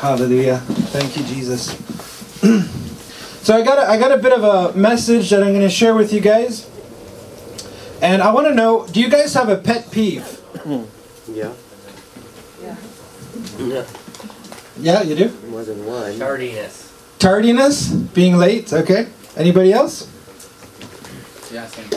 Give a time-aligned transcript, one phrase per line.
[0.00, 0.56] Hallelujah.
[0.56, 1.76] Thank you, Jesus.
[3.42, 5.68] so I got a, I got a bit of a message that I'm going to
[5.68, 6.70] share with you guys.
[8.00, 10.40] And I want to know, do you guys have a pet peeve?
[11.32, 11.52] Yeah.
[12.60, 12.76] Yeah.
[13.58, 13.84] Yeah.
[14.80, 15.28] Yeah, you do?
[15.48, 16.18] More than one.
[16.18, 16.92] Tardiness.
[17.20, 19.06] Tardiness, being late, okay.
[19.36, 20.08] Anybody else?
[21.52, 21.88] Yeah, same.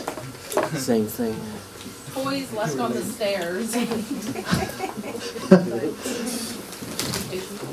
[0.78, 1.36] Same thing.
[2.14, 3.74] Toys left on the stairs.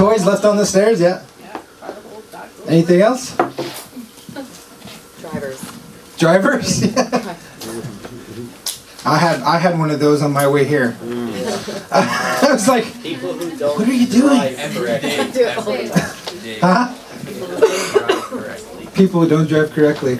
[0.00, 1.20] Toys left on the stairs, yeah.
[1.38, 3.36] Yeah, try to hold back the- Anything else?
[5.20, 5.60] Drivers.
[6.16, 6.82] Drivers?
[9.04, 10.96] I had I had one of those on my way here.
[11.92, 14.38] I was like, People who don't What are you doing?
[14.54, 15.10] drive correctly.
[15.32, 16.14] Do it all the time.
[16.62, 16.94] huh?
[17.26, 18.86] People who don't drive correctly.
[18.94, 20.18] People who don't drive correctly.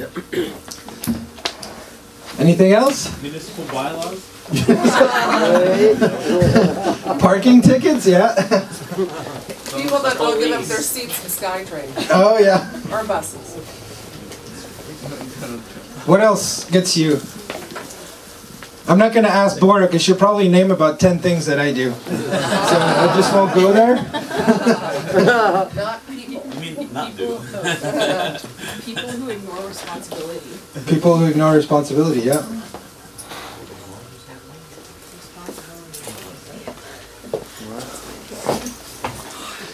[2.39, 3.09] Anything else?
[3.23, 4.27] Municipal bylaws?
[7.21, 8.05] Parking tickets?
[8.07, 8.35] Yeah.
[9.77, 12.71] People that don't give up their seats in SkyTrain Oh yeah.
[12.93, 13.57] or buses.
[16.07, 17.21] What else gets you?
[18.89, 21.93] I'm not gonna ask Bora because she'll probably name about ten things that I do.
[21.93, 23.97] So I just won't go there.
[25.75, 26.43] Not people.
[26.55, 27.39] You mean not do?
[28.85, 30.59] People who ignore responsibility.
[30.89, 32.21] People who ignore responsibility.
[32.23, 32.45] Yeah.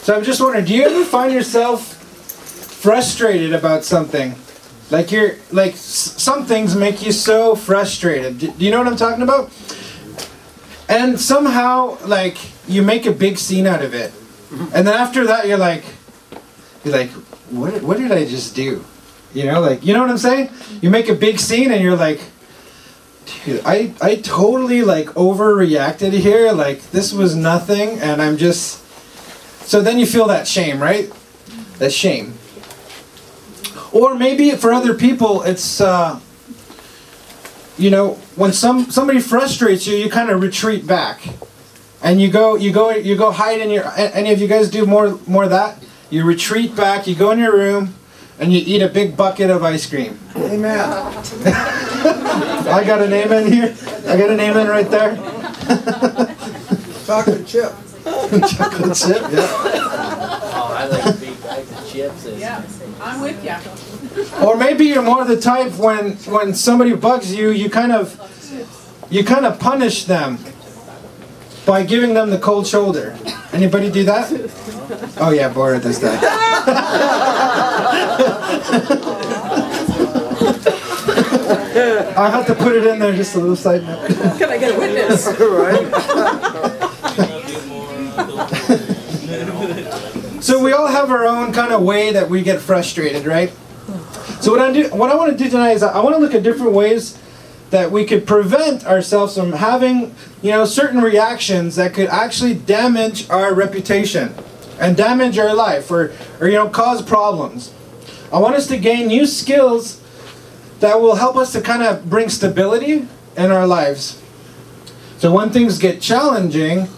[0.07, 1.95] So I'm just wondering, do you ever find yourself
[2.81, 4.37] frustrated about something?
[4.89, 8.39] Like you're like some things make you so frustrated.
[8.39, 9.51] Do do you know what I'm talking about?
[10.89, 14.13] And somehow like you make a big scene out of it.
[14.73, 15.83] And then after that you're like
[16.85, 17.11] you're like
[17.51, 18.85] what what did I just do?
[19.35, 20.51] You know, like you know what I'm saying?
[20.83, 22.21] You make a big scene and you're like
[23.45, 26.53] dude, I I totally like overreacted here.
[26.53, 28.86] Like this was nothing and I'm just
[29.67, 31.13] so then you feel that shame, right?
[31.79, 32.35] That shame.
[33.93, 36.21] Or maybe for other people, it's uh,
[37.77, 41.21] you know when some somebody frustrates you, you kind of retreat back,
[42.01, 43.85] and you go you go you go hide in your.
[43.97, 45.83] Any of you guys do more more of that?
[46.11, 47.09] You retreat back.
[47.09, 47.95] You go in your room,
[48.39, 50.17] and you eat a big bucket of ice cream.
[50.37, 50.79] Amen.
[52.69, 53.75] I got an amen here.
[54.07, 55.17] I got an amen right there.
[57.07, 57.73] Chocolate chip.
[58.07, 59.23] Chocolate chip.
[59.33, 59.47] Yeah.
[60.55, 62.63] Oh, I like big bags of chips Yeah,
[63.01, 64.47] I'm with you.
[64.47, 68.17] Or maybe you're more the type when when somebody bugs you, you kind of
[69.11, 70.39] you kind of punish them
[71.65, 73.17] by giving them the cold shoulder.
[73.53, 74.31] Anybody do that?
[75.19, 76.23] Oh yeah, Bora does that.
[82.17, 84.07] I have to put it in there just a little side note.
[84.39, 85.27] Can I get a witness?
[86.56, 86.56] So
[90.67, 93.51] we all have our own kind of way that we get frustrated, right?
[94.41, 96.35] So what I do, what I want to do tonight is I want to look
[96.35, 97.17] at different ways
[97.71, 100.13] that we could prevent ourselves from having,
[100.43, 104.35] you know, certain reactions that could actually damage our reputation
[104.81, 107.73] and damage our life or, or you know, cause problems.
[108.33, 110.03] I want us to gain new skills
[110.81, 113.07] that will help us to kind of bring stability
[113.37, 114.21] in our lives.
[115.19, 116.89] So when things get challenging,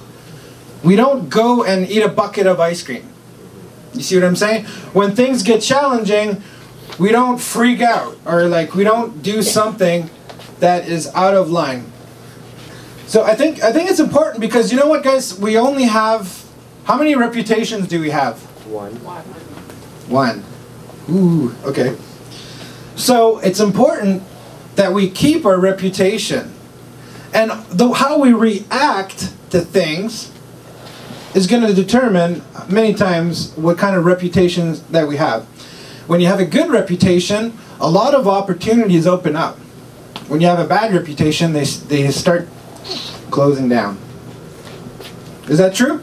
[0.83, 3.05] we don't go and eat a bucket of ice cream.
[3.99, 4.65] You see what I'm saying?
[4.95, 6.41] When things get challenging,
[6.99, 10.09] we don't freak out or like we don't do something
[10.61, 11.93] that is out of line.
[13.07, 16.45] So I think I think it's important because you know what guys, we only have
[16.85, 18.41] how many reputations do we have?
[18.67, 18.95] One.
[20.09, 20.45] One.
[21.11, 21.97] Ooh, okay.
[22.95, 24.23] So it's important
[24.77, 26.55] that we keep our reputation.
[27.35, 30.31] And the, how we react to things
[31.39, 35.45] is going to determine many times what kind of reputations that we have.
[36.09, 39.57] When you have a good reputation, a lot of opportunities open up.
[40.27, 42.49] When you have a bad reputation, they, they start
[43.31, 43.99] closing down.
[45.49, 46.03] Is that true?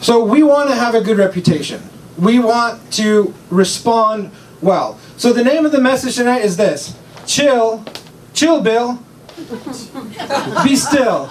[0.00, 1.82] So we want to have a good reputation.
[2.16, 4.30] We want to respond
[4.62, 4.98] well.
[5.16, 7.84] So the name of the message tonight is this: Chill,
[8.32, 9.02] chill, Bill.
[10.64, 11.30] Be still,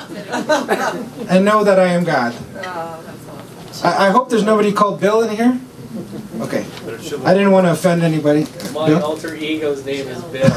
[1.30, 2.34] and know that I am God.
[3.84, 5.60] I, I hope there's nobody called Bill in here.
[6.40, 6.66] Okay,
[7.26, 8.46] I didn't want to offend anybody.
[8.74, 9.04] my Bill?
[9.04, 10.46] alter ego's name is Bill.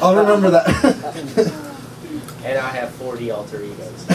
[0.00, 0.66] I'll remember that.
[2.44, 4.06] and I have 40 alter egos.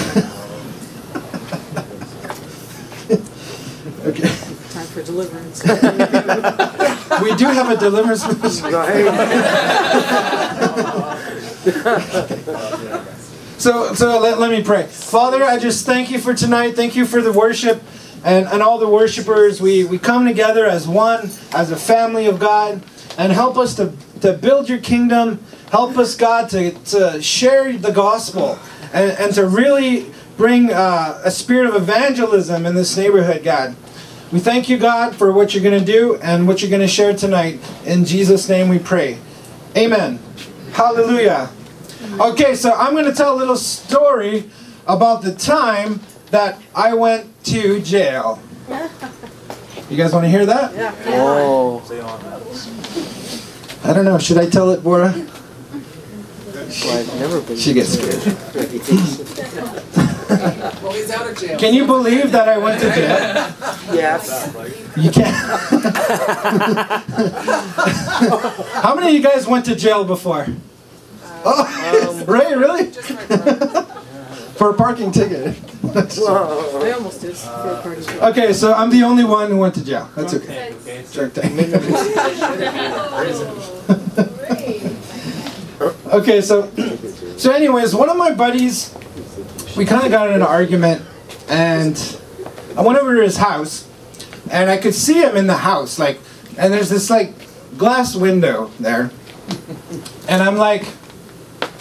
[4.05, 4.48] okay,
[4.79, 5.61] Time for deliverance.
[7.21, 8.71] we do have a deliverance ministry.
[13.59, 14.85] So, so let, let me pray.
[14.85, 16.77] Father, I just thank you for tonight.
[16.77, 17.83] Thank you for the worship
[18.23, 19.59] and, and all the worshipers.
[19.59, 22.81] We, we come together as one, as a family of God,
[23.17, 23.91] and help us to,
[24.21, 25.43] to build your kingdom.
[25.71, 28.57] Help us, God, to, to share the gospel
[28.93, 33.75] and, and to really bring uh, a spirit of evangelism in this neighborhood, God.
[34.31, 36.87] We thank you, God, for what you're going to do and what you're going to
[36.87, 37.59] share tonight.
[37.85, 39.17] In Jesus' name we pray.
[39.75, 40.19] Amen.
[40.73, 41.49] Hallelujah.
[42.19, 44.47] Okay, so I'm going to tell a little story
[44.85, 48.39] about the time that I went to jail.
[49.89, 50.75] You guys want to hear that?
[50.75, 50.93] Yeah.
[51.07, 51.81] Oh,
[53.83, 54.19] I don't know.
[54.19, 55.11] Should I tell it, Bora?
[55.11, 55.25] well,
[56.99, 57.57] I've never been.
[57.57, 58.21] She gets scared.
[60.29, 61.57] Well, he's out of jail.
[61.57, 63.53] Can you believe that I went to jail?
[63.91, 64.53] Yes.
[64.95, 65.35] You can't.
[68.83, 70.45] How many of you guys went to jail before?
[71.23, 72.91] Uh, oh, um, Ray, really?
[72.91, 73.83] Just right there.
[74.57, 75.55] For a parking ticket.
[75.81, 76.81] Whoa.
[76.83, 78.03] I almost did for a party.
[78.19, 80.07] Okay, so I'm the only one who went to jail.
[80.15, 80.73] That's okay.
[80.85, 81.03] Okay.
[81.31, 81.53] Tank.
[86.13, 86.69] okay, so
[87.37, 88.93] so anyways, one of my buddies,
[89.75, 91.01] we kind of got in an argument,
[91.47, 92.17] and
[92.75, 93.87] I went over to his house,
[94.51, 96.19] and I could see him in the house, like,
[96.57, 97.33] and there's this like
[97.77, 99.11] glass window there,
[100.27, 100.85] and I'm like,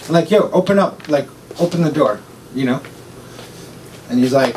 [0.09, 1.27] like, yo, open up, like,
[1.59, 2.19] open the door,
[2.55, 2.81] you know,
[4.09, 4.55] and he's like,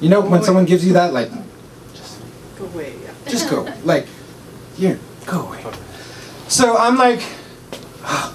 [0.00, 1.30] you know, when someone gives you that, like,
[2.56, 3.30] Go away, yeah.
[3.30, 3.70] just go.
[3.84, 4.06] Like,
[4.76, 5.64] here, go away.
[6.48, 7.20] So I'm like,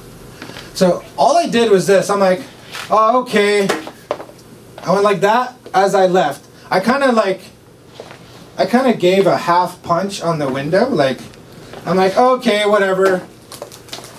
[0.73, 2.09] so all I did was this.
[2.09, 2.41] I'm like,
[2.89, 3.67] oh, okay.
[3.69, 6.45] Oh, I went like that as I left.
[6.69, 7.41] I kind of like,
[8.57, 10.89] I kind of gave a half punch on the window.
[10.89, 11.19] Like,
[11.85, 13.25] I'm like, okay, whatever.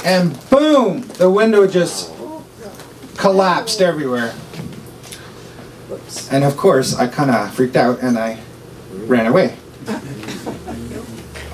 [0.04, 2.12] And boom, the window just
[3.16, 4.34] collapsed everywhere.
[6.30, 8.38] And of course, I kind of freaked out and I
[8.92, 9.56] ran away.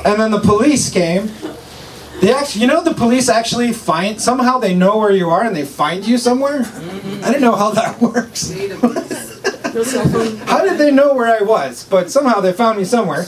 [0.05, 1.31] And then the police came.
[2.21, 5.55] They actually, you know, the police actually find somehow they know where you are and
[5.55, 6.63] they find you somewhere.
[6.65, 8.49] I didn't know how that works.
[8.51, 9.75] Database.
[9.75, 10.37] No cell phone.
[10.39, 11.85] How did they know where I was?
[11.85, 13.27] But somehow they found me somewhere.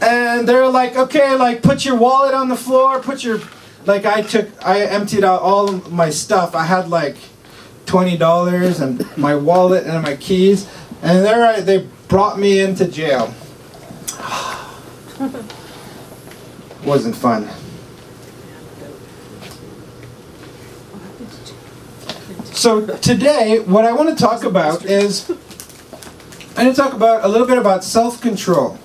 [0.00, 3.40] And they're like, okay, like put your wallet on the floor, put your
[3.86, 6.56] like I took I emptied out all of my stuff.
[6.56, 7.16] I had like
[7.86, 10.68] twenty dollars and my wallet and my keys.
[11.02, 13.32] And there I, they brought me into jail.
[16.88, 17.46] Wasn't fun.
[22.54, 25.28] So today, what I want to talk about is
[26.56, 28.78] I want to talk about a little bit about self-control.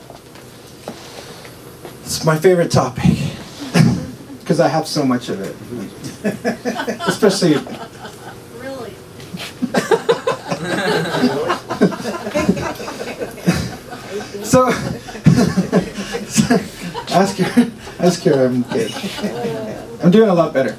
[2.02, 3.06] It's my favorite topic
[4.42, 5.56] because I have so much of it,
[7.08, 7.56] especially.
[8.60, 8.94] Really?
[14.44, 14.68] So,
[17.10, 17.72] ask her,
[18.04, 18.46] ask her.
[18.46, 18.94] I'm good.
[20.04, 20.76] I'm doing a lot better.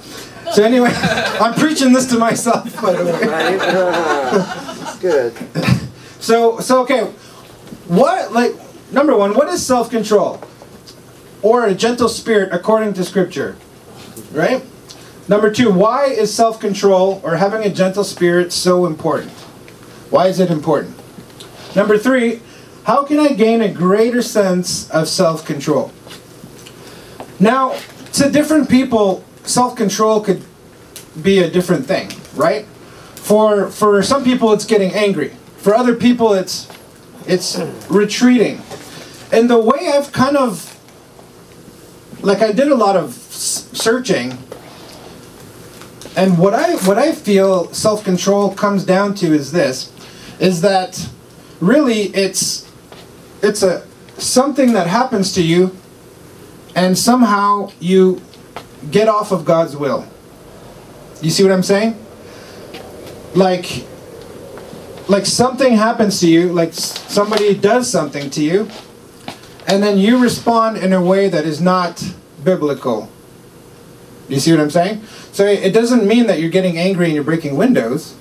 [0.53, 3.13] So anyway, I'm preaching this to myself, by the way.
[3.13, 3.59] Right?
[3.61, 5.35] Uh, good.
[6.21, 7.05] So, so okay,
[7.89, 8.55] what like
[8.93, 9.35] number one?
[9.35, 10.41] What is self-control,
[11.43, 13.57] or a gentle spirit according to Scripture?
[14.33, 14.63] Right.
[15.27, 19.33] Number two, why is self-control or having a gentle spirit so important?
[20.11, 20.95] Why is it important?
[21.75, 22.41] Number three,
[22.85, 25.91] how can I gain a greater sense of self-control?
[27.41, 27.77] Now,
[28.15, 30.43] to different people, self-control could
[31.23, 32.67] be a different thing, right?
[33.17, 35.33] For for some people it's getting angry.
[35.59, 36.69] For other people it's
[37.27, 38.61] it's retreating.
[39.33, 40.71] And the way I've kind of
[42.23, 44.39] like I did a lot of searching
[46.17, 49.93] and what I what I feel self-control comes down to is this
[50.39, 51.09] is that
[51.61, 52.71] really it's
[53.43, 53.87] it's a
[54.19, 55.77] something that happens to you
[56.75, 58.21] and somehow you
[58.91, 60.07] get off of God's will.
[61.23, 61.99] You see what I'm saying?
[63.35, 63.85] Like
[65.09, 68.69] like something happens to you, like somebody does something to you,
[69.67, 72.03] and then you respond in a way that is not
[72.43, 73.11] biblical.
[74.29, 75.03] You see what I'm saying?
[75.33, 78.15] So it doesn't mean that you're getting angry and you're breaking windows.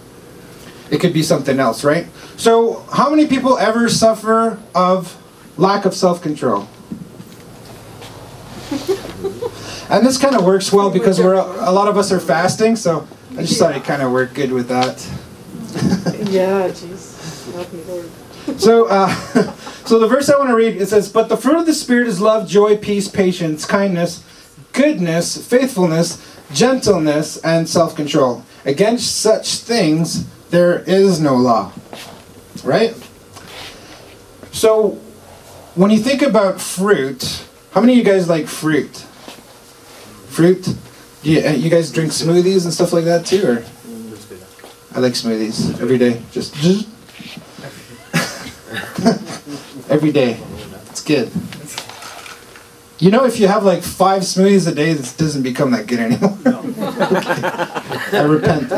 [0.92, 2.08] It could be something else, right?
[2.36, 5.18] So, how many people ever suffer of
[5.58, 6.68] lack of self control?
[9.90, 13.08] And this kind of works well because we're a lot of us are fasting, so
[13.32, 14.98] I just thought it kind of worked good with that.
[16.34, 17.54] Yeah, jeez.
[17.54, 18.10] Help me, Lord.
[18.60, 19.08] So, uh,
[19.86, 22.08] so the verse I want to read it says, "But the fruit of the spirit
[22.08, 24.24] is love, joy, peace, patience, kindness,
[24.72, 28.44] goodness, faithfulness, gentleness, and self-control.
[28.66, 31.72] Against such things there is no law.
[32.64, 32.96] Right?
[34.52, 34.92] So,
[35.76, 39.06] when you think about fruit, how many of you guys like fruit?
[40.34, 40.68] Fruit?
[41.22, 43.64] Yeah, uh, you guys drink smoothies and stuff like that too, or?
[44.96, 46.24] I like smoothies every day.
[46.32, 46.56] Just
[49.92, 50.40] every day.
[50.90, 51.32] It's good.
[52.98, 56.00] You know, if you have like five smoothies a day, this doesn't become that good
[56.00, 56.36] anymore.
[58.12, 58.72] I repent.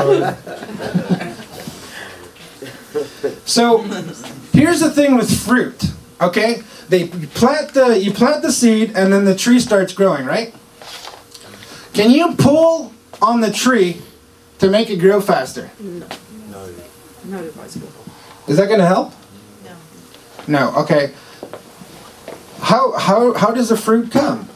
[3.46, 3.78] So,
[4.52, 5.86] here's the thing with fruit.
[6.20, 10.26] Okay, they you plant the you plant the seed, and then the tree starts growing,
[10.26, 10.54] right?
[11.96, 14.02] Can you pull on the tree
[14.60, 15.72] to make it grow faster?
[15.80, 16.06] No.
[16.52, 16.70] No.
[17.24, 17.88] Not advisable.
[18.50, 19.14] Is that going to help?
[19.64, 19.76] No.
[20.60, 20.76] No.
[20.82, 21.14] Okay.
[22.60, 24.50] How how how does the fruit come?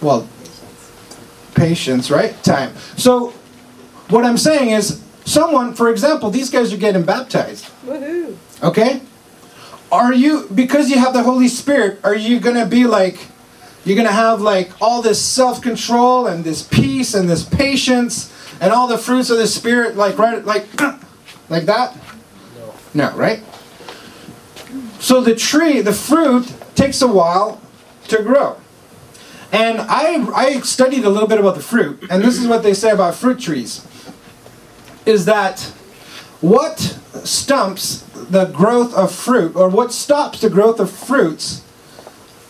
[0.00, 0.26] Well,
[1.54, 2.40] patience, right?
[2.42, 2.74] Time.
[2.96, 3.34] So,
[4.08, 7.66] what I'm saying is, someone, for example, these guys are getting baptized.
[7.84, 8.36] Woohoo.
[8.62, 9.02] Okay?
[9.92, 13.18] Are you because you have the Holy Spirit, are you going to be like
[13.86, 18.72] you're going to have like all this self-control and this peace and this patience and
[18.72, 20.66] all the fruits of the spirit like right like
[21.48, 21.96] like that?
[22.92, 23.44] No, right?
[24.98, 27.60] So the tree, the fruit takes a while
[28.08, 28.56] to grow.
[29.52, 32.74] And I I studied a little bit about the fruit, and this is what they
[32.74, 33.86] say about fruit trees.
[35.04, 35.60] Is that
[36.40, 38.00] what stumps
[38.30, 41.62] the growth of fruit, or what stops the growth of fruits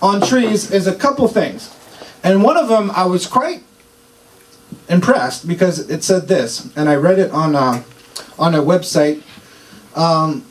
[0.01, 1.75] on trees, is a couple things.
[2.23, 3.63] And one of them I was quite
[4.89, 7.85] impressed because it said this, and I read it on a,
[8.39, 9.23] on a website.
[9.95, 10.45] Um,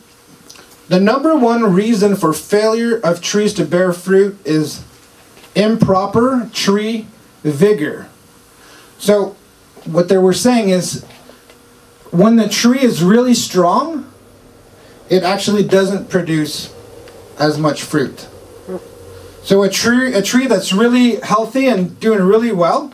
[0.87, 4.83] the number one reason for failure of trees to bear fruit is
[5.55, 7.07] improper tree
[7.43, 8.07] vigor.
[8.97, 9.35] So,
[9.85, 11.05] what they were saying is
[12.11, 14.11] when the tree is really strong,
[15.09, 16.73] it actually doesn't produce
[17.37, 18.27] as much fruit.
[19.45, 22.91] So a tree, a tree that's really healthy and doing really well,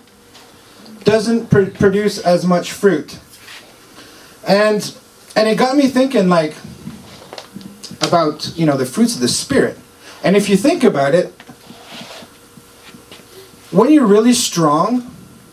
[1.05, 3.17] doesn't pr- produce as much fruit.
[4.45, 4.93] And
[5.33, 6.53] and it got me thinking like
[8.01, 9.79] about you know the fruits of the spirit.
[10.25, 11.27] And if you think about it,
[13.71, 15.09] when you're really strong,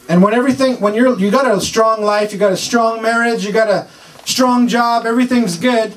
[0.09, 3.47] and when everything when you're you got a strong life, you got a strong marriage,
[3.47, 3.87] you got a
[4.25, 5.97] strong job, everything's good.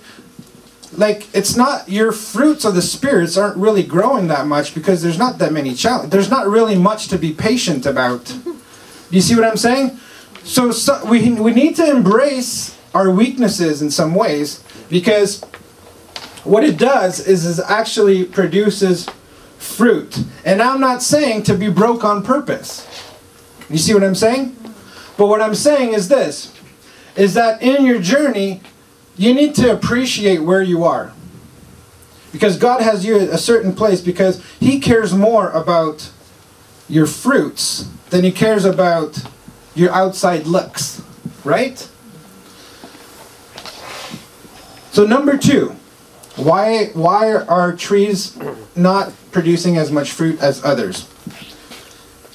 [0.98, 5.18] Like it's not your fruits of the spirits aren't really growing that much because there's
[5.18, 6.12] not that many challenge.
[6.12, 8.26] There's not really much to be patient about.
[8.26, 8.56] Do
[9.10, 9.98] you see what I'm saying?
[10.44, 15.42] So, so we we need to embrace our weaknesses in some ways because
[16.44, 19.08] what it does is is actually produces
[19.58, 20.24] fruit.
[20.44, 22.88] And I'm not saying to be broke on purpose.
[23.70, 24.58] You see what I'm saying?
[25.18, 26.54] But what I'm saying is this
[27.16, 28.62] is that in your journey
[29.18, 31.14] you need to appreciate where you are.
[32.32, 36.10] Because God has you at a certain place because he cares more about
[36.88, 39.22] your fruits than he cares about
[39.76, 41.02] your outside looks,
[41.44, 41.88] right?
[44.92, 45.76] So number 2,
[46.36, 48.38] why why are trees
[48.76, 51.08] not producing as much fruit as others?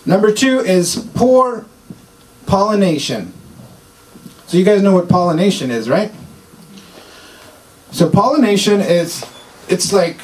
[0.06, 1.66] Number 2 is poor
[2.46, 3.32] pollination.
[4.46, 6.12] So you guys know what pollination is, right?
[7.96, 9.24] So pollination is
[9.70, 10.18] it's like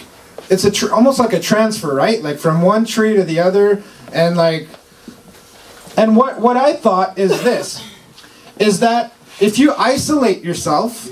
[0.51, 2.23] it's a tr- almost like a transfer, right?
[2.23, 4.69] Like from one tree to the other and like
[5.97, 7.83] and what what I thought is this
[8.59, 11.09] is that if you isolate yourself,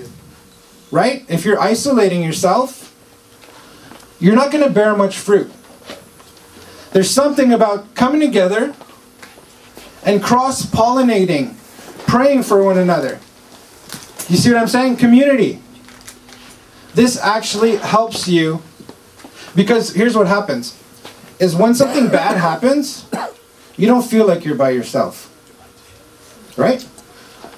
[0.93, 1.25] right?
[1.31, 2.95] If you're isolating yourself,
[4.21, 5.51] you're not going to bear much fruit.
[6.93, 8.75] There's something about coming together
[10.05, 11.55] and cross pollinating,
[12.07, 13.19] praying for one another.
[14.29, 14.99] You see what I'm saying?
[14.99, 15.63] Community.
[16.95, 18.63] This actually helps you
[19.55, 20.77] because here's what happens
[21.39, 23.07] is when something bad happens,
[23.77, 25.27] you don't feel like you're by yourself.
[26.57, 26.87] Right?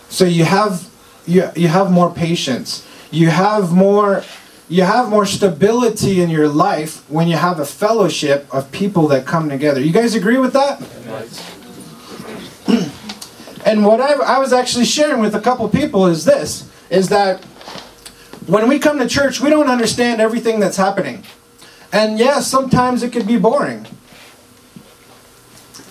[0.09, 0.89] So you have
[1.27, 2.87] you, you have more patience.
[3.11, 4.23] You have more
[4.69, 9.27] you have more stability in your life when you have a fellowship of people that
[9.27, 9.81] come together.
[9.81, 10.81] You guys agree with that?
[13.67, 17.45] and what I, I was actually sharing with a couple people is this is that
[18.46, 21.25] when we come to church, we don't understand everything that's happening.
[21.92, 23.87] And yes, sometimes it could be boring.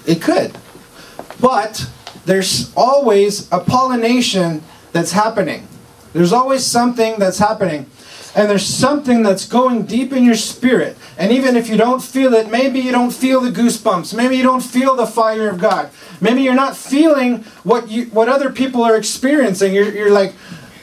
[0.06, 0.58] It could.
[1.40, 1.88] But
[2.26, 5.68] there's always a pollination that's happening.
[6.14, 7.86] There's always something that's happening.
[8.34, 10.98] and there's something that's going deep in your spirit.
[11.18, 14.16] And even if you don't feel it, maybe you don't feel the goosebumps.
[14.16, 15.90] Maybe you don't feel the fire of God.
[16.22, 19.74] Maybe you're not feeling what you what other people are experiencing.
[19.74, 20.34] You're, you're like,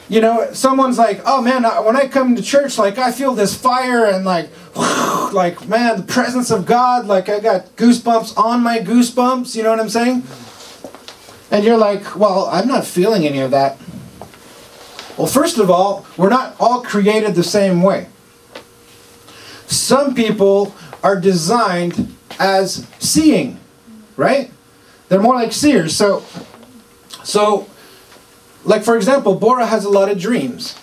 [0.09, 3.55] you know, someone's like, oh man, when I come to church, like I feel this
[3.55, 7.05] fire and like, like man, the presence of God.
[7.05, 9.55] Like I got goosebumps on my goosebumps.
[9.55, 10.23] You know what I'm saying?
[11.51, 13.77] And you're like, well, I'm not feeling any of that.
[15.17, 18.07] Well, first of all, we're not all created the same way.
[19.67, 20.73] Some people
[21.03, 23.59] are designed as seeing,
[24.15, 24.49] right?
[25.07, 25.95] They're more like seers.
[25.95, 26.23] So,
[27.23, 27.67] so,
[28.63, 30.77] like for example, Bora has a lot of dreams,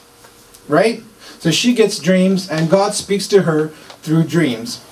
[0.68, 1.02] right?
[1.38, 3.68] So she gets dreams, and God speaks to her
[4.02, 4.82] through dreams.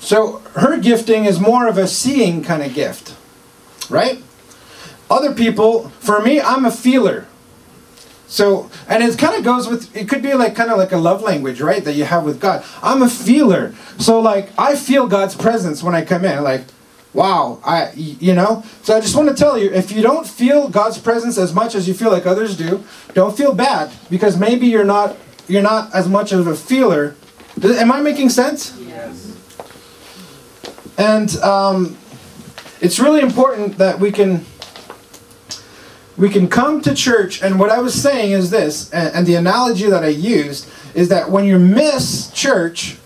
[0.00, 3.16] So her gifting is more of a seeing kind of gift,
[3.90, 4.22] right?
[5.10, 7.26] Other people, for me, I'm a feeler.
[8.26, 10.98] So, and it kind of goes with, it could be like kind of like a
[10.98, 11.82] love language, right?
[11.82, 12.62] That you have with God.
[12.82, 13.74] I'm a feeler.
[13.98, 16.42] So, like, I feel God's presence when I come in.
[16.44, 16.64] Like,
[17.18, 18.62] wow, I, you know?
[18.84, 21.74] So, I just want to tell you if you don't feel God's presence as much
[21.74, 25.16] as you feel like others do, don't feel bad because maybe you're not,
[25.48, 27.16] you're not as much of a feeler.
[27.60, 28.78] Am I making sense?
[28.78, 29.36] Yes.
[30.96, 31.98] And um,
[32.80, 34.44] it's really important that we can
[36.16, 37.42] we can come to church.
[37.42, 41.08] And what I was saying is this, and, and the analogy that I used is
[41.10, 42.96] that when you miss church,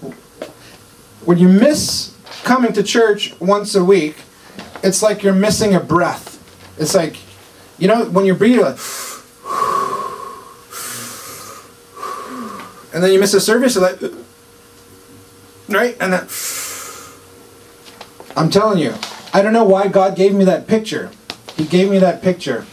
[1.26, 2.11] when you miss
[2.44, 4.16] coming to church once a week,
[4.82, 6.38] it's like you're missing a breath.
[6.78, 7.16] It's like,
[7.78, 8.78] you know, when you breathe, you're like,
[12.94, 14.00] and then you miss a service, you're like,
[15.68, 16.28] right, and then.
[18.36, 18.94] I'm telling you,
[19.34, 21.10] I don't know why God gave me that picture.
[21.56, 22.66] He gave me that picture.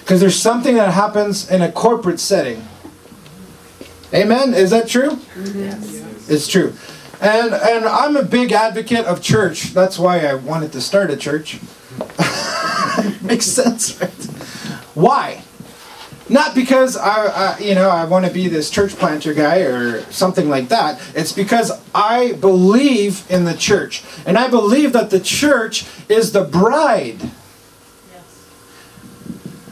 [0.00, 2.66] Because there's something that happens in a corporate setting.
[4.12, 4.54] Amen?
[4.54, 5.18] Is that true?
[6.28, 6.74] It's true.
[7.20, 9.74] And and I'm a big advocate of church.
[9.74, 11.58] That's why I wanted to start a church.
[13.22, 14.10] Makes sense, right?
[14.94, 15.42] Why?
[16.28, 20.02] Not because I, I you know I want to be this church planter guy or
[20.12, 21.00] something like that.
[21.14, 26.44] It's because I believe in the church, and I believe that the church is the
[26.44, 27.30] bride.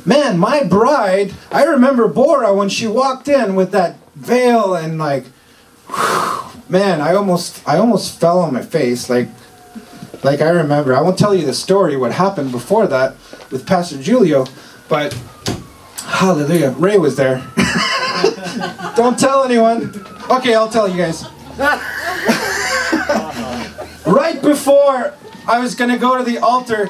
[0.06, 1.34] Man, my bride.
[1.50, 5.24] I remember Bora when she walked in with that veil and like,
[6.68, 9.28] man, I almost I almost fell on my face like.
[10.24, 13.14] Like I remember, I won't tell you the story what happened before that
[13.52, 14.46] with Pastor Julio,
[14.88, 15.12] but
[15.98, 16.70] Hallelujah.
[16.78, 17.46] Ray was there.
[18.96, 19.92] Don't tell anyone.
[20.30, 21.24] Okay, I'll tell you guys.
[24.06, 25.12] right before
[25.46, 26.88] I was gonna go to the altar,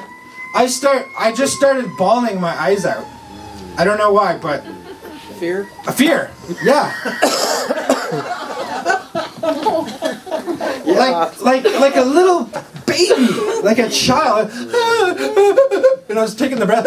[0.55, 3.05] I start I just started bawling my eyes out.
[3.77, 4.63] I don't know why, but
[5.37, 5.67] Fear?
[5.85, 6.31] a fear.
[6.63, 6.93] Yeah.
[10.85, 12.49] like like like a little
[12.85, 13.27] baby,
[13.63, 14.49] like a child.
[16.09, 16.85] and I was taking the breath.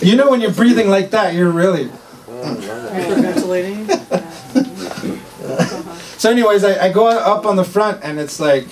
[0.02, 1.90] you know when you're breathing like that, you're really.
[2.26, 3.88] Hyperventilating?
[6.18, 8.66] So, anyways, I, I go up on the front and it's like,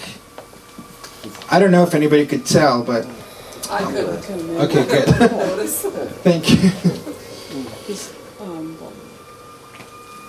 [1.51, 3.07] I don't know if anybody could tell, but
[3.71, 5.07] I couldn't okay, good.
[5.33, 5.83] notice.
[6.23, 6.71] Thank you.
[8.41, 8.79] Um,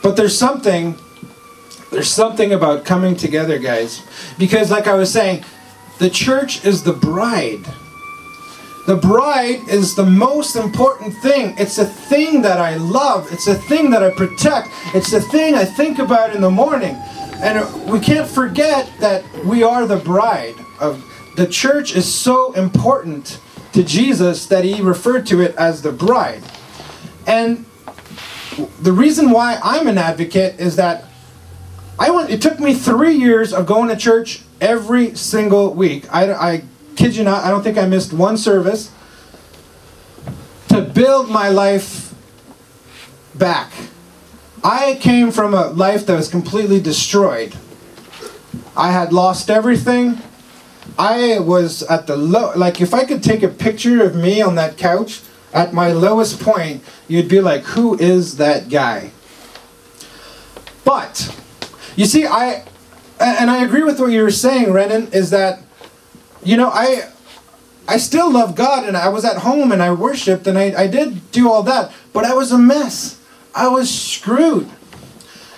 [0.04, 0.96] But there's something,
[1.90, 4.04] there's something about coming together, guys,
[4.38, 5.44] because like I was saying,
[5.98, 7.66] the church is the bride.
[8.86, 11.56] The bride is the most important thing.
[11.58, 13.32] It's a thing that I love.
[13.32, 14.68] It's a thing that I protect.
[14.94, 16.96] It's the thing I think about in the morning.
[17.36, 21.02] And we can't forget that we are the bride of
[21.38, 23.40] the church is so important
[23.72, 26.44] to Jesus that he referred to it as the bride.
[27.26, 27.66] And
[28.82, 31.06] the reason why I'm an advocate is that
[32.00, 32.30] I went.
[32.30, 36.12] It took me three years of going to church every single week.
[36.14, 36.64] I, I
[36.96, 37.44] kid you not.
[37.44, 38.92] I don't think I missed one service
[40.70, 42.14] to build my life
[43.36, 43.72] back.
[44.64, 47.56] I came from a life that was completely destroyed.
[48.76, 50.20] I had lost everything.
[50.98, 52.54] I was at the low.
[52.56, 55.22] Like if I could take a picture of me on that couch
[55.54, 59.12] at my lowest point, you'd be like, "Who is that guy?"
[60.84, 61.36] But
[61.96, 62.64] you see, I
[63.20, 65.08] and I agree with what you were saying, Renan.
[65.12, 65.62] Is that
[66.44, 67.10] you know I
[67.88, 70.88] I still love God and I was at home and I worshiped and I, I
[70.88, 73.20] did do all that, but I was a mess.
[73.54, 74.70] I was screwed.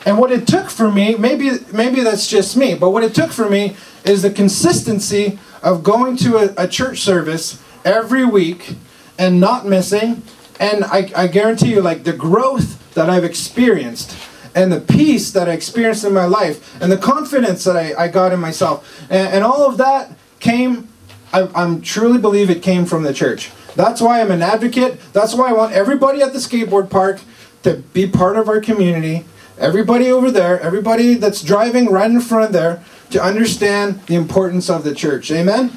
[0.06, 3.32] And what it took for me, maybe maybe that's just me, but what it took
[3.32, 8.76] for me is the consistency of going to a, a church service every week
[9.18, 10.24] and not missing.
[10.60, 14.18] And I, I guarantee you, like the growth that I've experienced
[14.54, 18.08] and the peace that I experienced in my life and the confidence that I, I
[18.08, 20.88] got in myself and, and all of that came,
[21.34, 23.52] I I'm truly believe it came from the church.
[23.76, 25.00] That's why I'm an advocate.
[25.12, 27.20] That's why I want everybody at the skateboard park
[27.64, 29.26] to be part of our community.
[29.58, 34.70] Everybody over there, everybody that's driving right in front of there, to understand the importance
[34.70, 35.32] of the church.
[35.32, 35.72] Amen?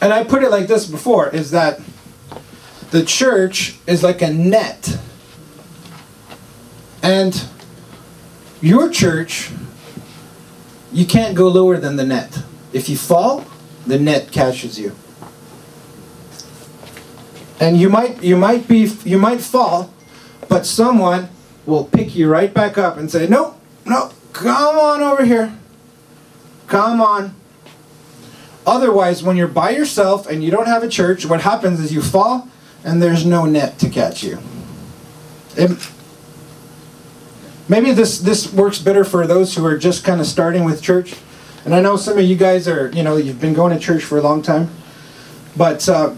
[0.00, 1.80] And I put it like this before is that
[2.90, 4.98] the church is like a net.
[7.02, 7.44] And
[8.60, 9.50] your church,
[10.92, 12.42] you can't go lower than the net.
[12.72, 13.44] If you fall,
[13.86, 14.94] the net catches you.
[17.58, 19.92] And you might you might be you might fall,
[20.48, 21.28] but someone
[21.64, 25.56] will pick you right back up and say, "Nope, no, come on over here.
[26.66, 27.34] Come on."
[28.66, 32.02] Otherwise, when you're by yourself and you don't have a church, what happens is you
[32.02, 32.48] fall
[32.84, 34.38] and there's no net to catch you.
[35.56, 35.78] It-
[37.68, 41.14] maybe this this works better for those who are just kind of starting with church.
[41.64, 44.02] And I know some of you guys are, you know, you've been going to church
[44.04, 44.68] for a long time.
[45.56, 46.10] But uh,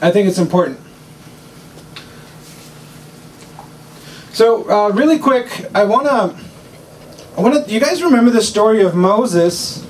[0.00, 0.78] I think it's important.
[4.32, 6.34] So, uh, really quick, I want to.
[7.36, 7.72] I want to.
[7.72, 9.86] You guys remember the story of Moses?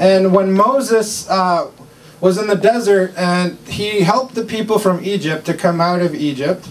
[0.00, 1.70] And when Moses uh,
[2.22, 6.14] was in the desert and he helped the people from Egypt to come out of
[6.14, 6.68] Egypt,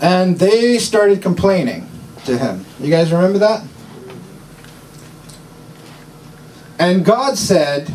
[0.00, 1.86] and they started complaining
[2.24, 2.64] to him.
[2.80, 3.64] You guys remember that?
[6.78, 7.94] And God said,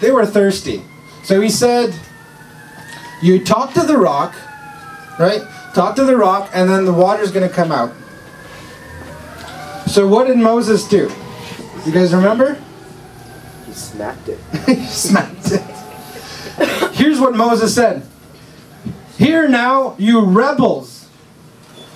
[0.00, 0.82] they were thirsty.
[1.24, 1.94] So he said,
[3.22, 4.34] You talk to the rock,
[5.18, 5.42] right?
[5.74, 7.92] Talk to the rock, and then the water's going to come out.
[9.86, 11.12] So what did Moses do?
[11.84, 12.58] You guys remember?
[13.78, 14.38] Smacked it.
[14.88, 15.62] smacked it.
[16.94, 18.06] Here's what Moses said
[19.16, 21.08] Hear now, you rebels.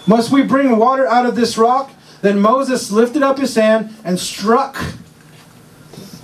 [0.07, 1.91] Must we bring water out of this rock?
[2.21, 4.77] Then Moses lifted up his hand and struck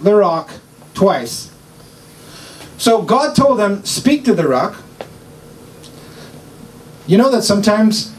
[0.01, 0.51] the rock
[0.94, 1.53] twice.
[2.77, 4.83] So God told them, Speak to the rock.
[7.07, 8.14] You know that sometimes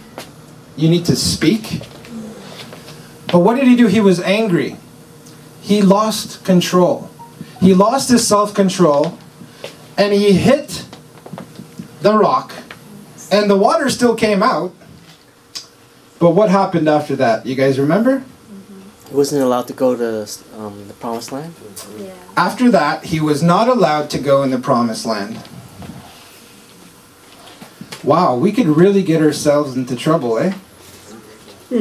[0.75, 1.81] you need to speak?
[3.31, 3.87] But what did he do?
[3.87, 4.77] He was angry.
[5.61, 7.08] He lost control.
[7.59, 9.17] He lost his self control
[9.97, 10.85] and he hit
[12.01, 12.53] the rock.
[13.31, 14.73] And the water still came out.
[16.19, 17.45] But what happened after that?
[17.45, 18.23] You guys remember?
[19.09, 21.53] He wasn't allowed to go to um, the promised land.
[21.97, 22.13] Yeah.
[22.37, 25.41] After that, he was not allowed to go in the promised land.
[28.03, 30.53] Wow, we could really get ourselves into trouble, eh?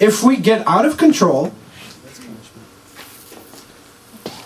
[0.00, 1.52] if we get out of control,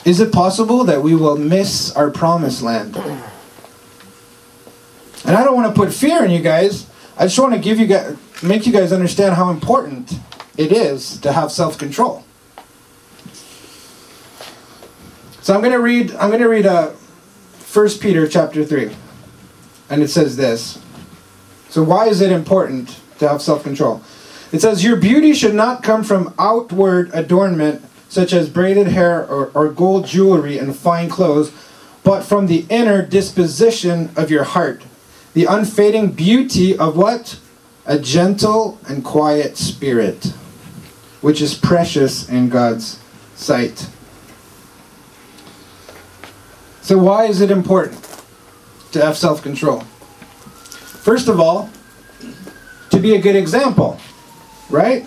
[0.05, 2.97] is it possible that we will miss our promised land?
[5.25, 6.89] And I don't want to put fear in you guys.
[7.17, 10.19] I just want to give you guys, make you guys understand how important
[10.57, 12.25] it is to have self-control.
[15.41, 18.91] So I'm going to read I'm going to read uh, 1 Peter chapter 3.
[19.91, 20.81] And it says this.
[21.69, 24.03] So why is it important to have self-control?
[24.53, 27.83] It says your beauty should not come from outward adornment
[28.13, 31.51] such as braided hair or, or gold jewelry and fine clothes,
[32.05, 34.83] but from the inner disposition of your heart,
[35.33, 37.41] the unfading beauty of what?
[37.87, 40.27] A gentle and quiet spirit,
[41.23, 43.01] which is precious in God's
[43.35, 43.89] sight.
[46.83, 47.99] So, why is it important
[48.93, 49.81] to have self control?
[51.01, 51.71] First of all,
[52.91, 53.99] to be a good example,
[54.69, 55.07] right?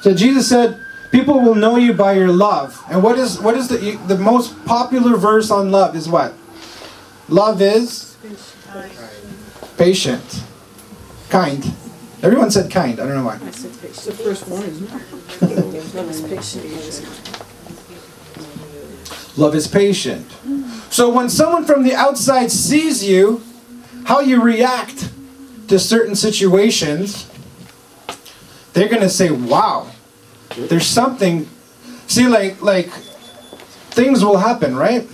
[0.00, 0.83] So, Jesus said,
[1.14, 2.82] People will know you by your love.
[2.90, 6.34] And what is what is the the most popular verse on love is what?
[7.28, 8.16] Love is
[9.78, 10.42] patient,
[11.28, 11.72] kind.
[12.20, 12.98] Everyone said kind.
[12.98, 13.38] I don't know why.
[13.46, 13.62] It's
[14.06, 15.94] the first one, isn't it?
[15.94, 16.64] Love is patient.
[19.38, 20.26] Love is patient.
[20.90, 23.40] So when someone from the outside sees you,
[24.06, 25.10] how you react
[25.68, 27.30] to certain situations,
[28.72, 29.93] they're gonna say, "Wow,
[30.56, 31.48] there's something."
[32.06, 32.90] See, like like
[33.94, 35.08] things will happen, right?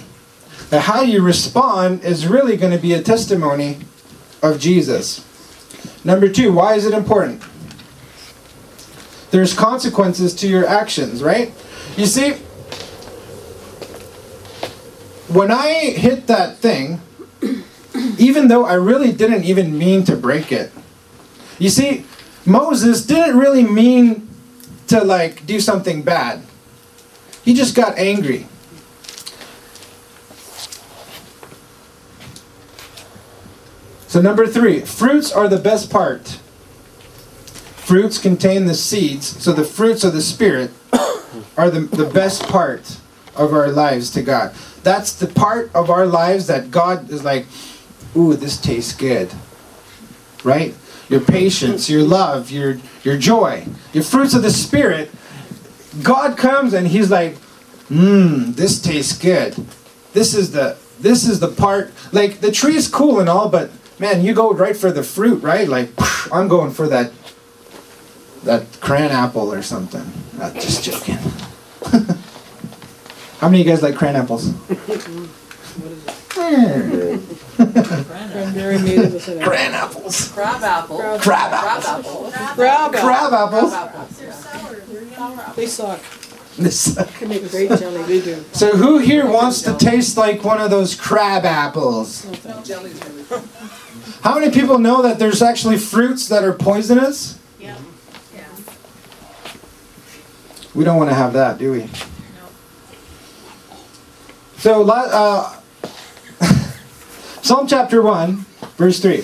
[0.73, 3.79] Now, how you respond is really going to be a testimony
[4.43, 5.27] of Jesus.
[6.05, 7.43] Number two, why is it important?
[9.31, 11.53] There's consequences to your actions, right?
[11.97, 12.33] You see,
[15.29, 17.01] when I hit that thing,
[18.19, 20.73] even though I really didn't even mean to break it,
[21.59, 22.07] you see,
[22.47, 24.29] Moses didn't really mean
[24.91, 26.43] to like do something bad.
[27.45, 28.47] He just got angry.
[34.09, 36.41] So number three, fruits are the best part.
[37.87, 40.73] Fruits contain the seeds, so the fruits of the Spirit
[41.57, 42.99] are the, the best part
[43.37, 44.53] of our lives to God.
[44.83, 47.47] That's the part of our lives that God is like,
[48.17, 49.31] ooh, this tastes good.
[50.45, 50.75] Right?
[51.09, 55.11] Your patience, your love, your your joy, your fruits of the Spirit.
[56.03, 57.37] God comes and He's like,
[57.89, 59.55] mmm, this tastes good.
[60.13, 63.71] This is the this is the part like the tree is cool and all, but
[63.99, 65.69] man, you go right for the fruit, right?
[65.69, 65.91] Like
[66.33, 67.13] I'm going for that
[68.45, 70.05] that cran apple or something.
[70.39, 71.19] Not just joking.
[73.39, 74.53] How many of you guys like cran apples?
[77.51, 80.29] Cranberry made with an cran apples.
[80.29, 80.99] Crab apple.
[80.99, 82.33] Crab- Crab Crab apples.
[82.35, 83.01] Crab apple.
[83.01, 83.73] Crab apples.
[83.73, 83.95] Crab
[85.19, 85.57] apples.
[85.57, 86.01] They suck.
[86.57, 86.85] This-
[87.21, 88.03] They make great jelly.
[88.05, 88.45] They do.
[88.53, 92.27] So who here wants to taste like one of those crab apples?
[92.65, 93.43] Jelly's really.
[94.23, 97.39] How many people know that there's actually fruits that are poisonous?
[97.59, 97.77] Yeah.
[98.35, 98.45] Yeah.
[100.75, 101.79] We don't want to have that, do we?
[101.85, 101.89] No.
[104.59, 105.60] So, la- uh,
[107.43, 108.37] Psalm chapter 1,
[108.77, 109.15] verse 3.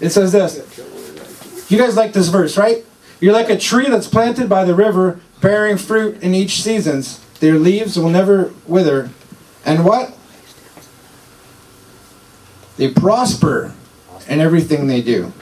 [0.00, 1.70] It says this.
[1.70, 2.84] You guys like this verse, right?
[3.20, 7.20] You're like a tree that's planted by the river, bearing fruit in each seasons.
[7.40, 9.10] Their leaves will never wither.
[9.64, 10.16] And what?
[12.76, 13.74] They prosper
[14.28, 15.32] in everything they do.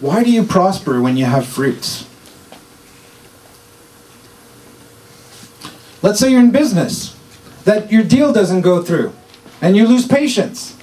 [0.00, 2.06] Why do you prosper when you have fruits?
[6.02, 7.14] Let's say you're in business,
[7.64, 9.12] that your deal doesn't go through,
[9.60, 10.76] and you lose patience.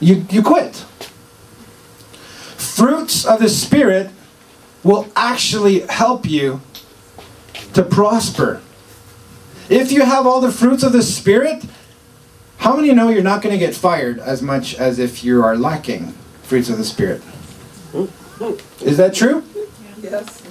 [0.00, 0.76] You, you quit.
[2.56, 4.10] Fruits of the Spirit
[4.84, 6.60] will actually help you
[7.74, 8.60] to prosper.
[9.68, 11.64] If you have all the fruits of the Spirit,
[12.58, 15.56] how many know you're not going to get fired as much as if you are
[15.56, 17.20] lacking fruits of the Spirit?
[17.92, 18.04] Hmm.
[18.04, 18.84] Hmm.
[18.86, 19.44] Is that true?
[20.00, 20.47] Yes.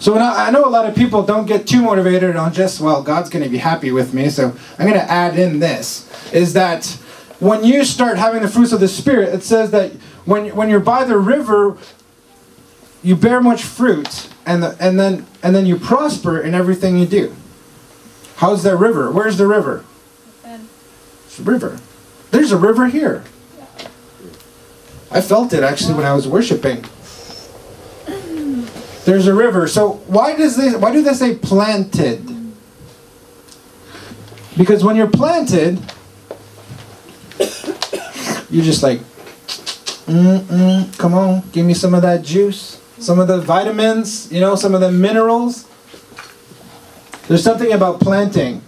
[0.00, 3.02] So I, I know a lot of people don't get too motivated on just well
[3.02, 6.54] God's going to be happy with me, so I'm going to add in this is
[6.54, 6.86] that
[7.38, 9.92] when you start having the fruits of the spirit, it says that
[10.24, 11.76] when when you're by the river,
[13.02, 17.06] you bear much fruit, and the, and then and then you prosper in everything you
[17.06, 17.34] do.
[18.36, 19.10] How's that river?
[19.10, 19.84] Where's the river?
[21.26, 21.78] It's a river.
[22.30, 23.22] There's a river here.
[25.10, 26.84] I felt it actually when I was worshiping.
[29.04, 29.66] There's a river.
[29.66, 32.26] So why does they why do they say planted?
[34.56, 35.80] Because when you're planted,
[38.50, 38.98] you're just like,
[40.06, 44.54] mm-mm, come on, give me some of that juice, some of the vitamins, you know,
[44.54, 45.66] some of the minerals.
[47.28, 48.60] There's something about planting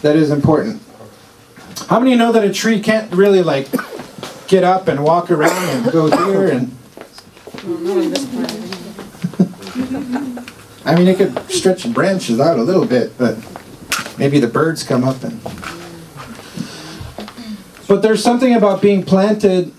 [0.00, 0.80] that is important.
[1.88, 3.68] How many know that a tree can't really like
[4.46, 7.57] get up and walk around and go here and Well, not on this planet.
[10.84, 13.36] I mean, it could stretch branches out a little bit, but
[14.18, 15.40] maybe the birds come up and.
[17.86, 19.72] But there's something about being planted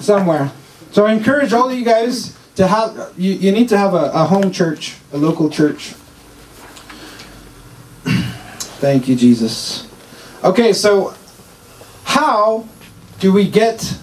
[0.00, 0.52] somewhere.
[0.92, 4.10] So I encourage all of you guys to have, you, you need to have a,
[4.12, 5.94] a home church, a local church.
[8.80, 9.88] Thank you, Jesus.
[10.42, 11.14] Okay, so
[12.04, 12.66] how
[13.20, 13.98] do we get,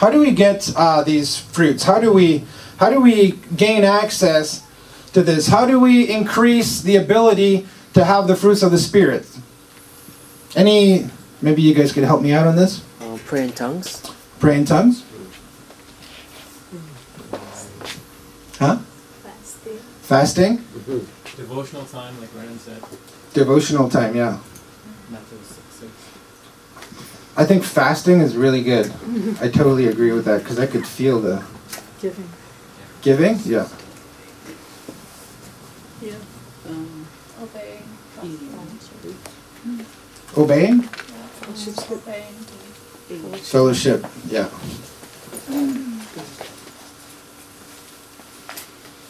[0.00, 1.82] how do we get uh, these fruits?
[1.82, 2.44] How do we,
[2.78, 4.66] how do we gain access
[5.12, 5.48] to this?
[5.48, 9.28] How do we increase the ability to have the fruits of the Spirit?
[10.56, 11.10] Any,
[11.42, 12.82] maybe you guys could help me out on this?
[12.98, 14.02] Uh, pray in tongues.
[14.38, 15.04] Pray in tongues?
[18.58, 18.78] Huh?
[19.22, 19.78] Fasting?
[20.00, 20.56] Fasting.
[21.36, 22.82] Devotional time, like Brennan said.
[23.34, 24.38] Devotional time, yeah.
[25.10, 25.49] Matthew 6 6.
[27.36, 28.92] I think fasting is really good.
[29.40, 31.42] I totally agree with that because I could feel the
[32.00, 32.28] Giving.
[33.02, 33.38] giving.
[33.44, 33.68] Yeah.
[36.68, 37.06] Um,
[37.42, 37.82] obeying.
[40.36, 40.82] Obeying?
[40.82, 41.90] fellowship's.
[41.90, 42.34] Obeying.
[43.42, 44.06] Fellowship.
[44.28, 44.48] Yeah.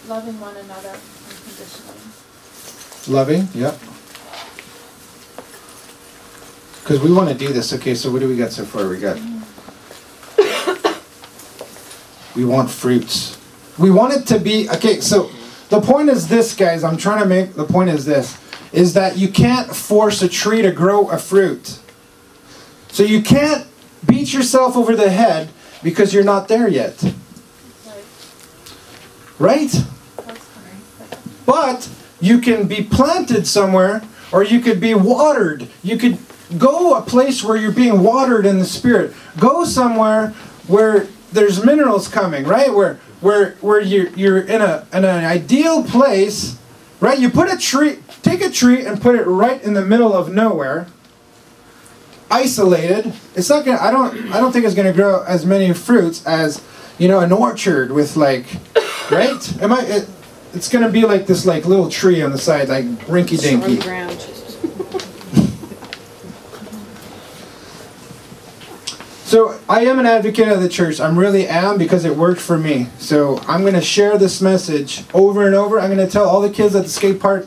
[0.09, 0.97] Loving one another
[1.29, 2.01] unconditionally.
[3.09, 3.49] Loving.
[3.55, 3.79] Yep.
[6.91, 7.73] Because we want to do this.
[7.75, 8.89] Okay, so what do we got so far?
[8.89, 9.17] We got.
[12.35, 13.39] We want fruits.
[13.79, 14.69] We want it to be.
[14.71, 15.31] Okay, so
[15.69, 16.83] the point is this, guys.
[16.83, 17.55] I'm trying to make.
[17.55, 18.41] The point is this
[18.73, 21.79] is that you can't force a tree to grow a fruit.
[22.89, 23.69] So you can't
[24.05, 25.51] beat yourself over the head
[25.85, 27.15] because you're not there yet.
[29.39, 29.73] Right?
[31.47, 31.89] But
[32.21, 35.69] you can be planted somewhere or you could be watered.
[35.85, 36.19] You could
[36.59, 39.15] go a place where you're being watered in the spirit.
[39.39, 40.29] Go somewhere
[40.67, 42.73] where there's minerals coming, right?
[42.73, 46.59] Where where where you're you're in a in an ideal place,
[47.01, 47.19] right?
[47.19, 50.33] You put a tree, take a tree and put it right in the middle of
[50.33, 50.87] nowhere.
[52.31, 53.13] Isolated.
[53.35, 53.81] It's not gonna.
[53.81, 54.33] I don't.
[54.33, 56.63] I don't think it's gonna grow as many fruits as
[56.97, 58.47] you know an orchard with like,
[59.11, 59.63] right?
[59.63, 59.83] Am I?
[59.83, 60.09] It,
[60.53, 63.77] it's gonna be like this like little tree on the side, like rinky dinky.
[69.31, 70.99] So I am an advocate of the church.
[70.99, 72.89] I'm really am because it worked for me.
[72.99, 75.79] So I'm gonna share this message over and over.
[75.79, 77.47] I'm gonna tell all the kids at the skate park,